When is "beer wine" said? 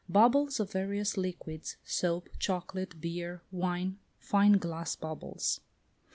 2.99-3.99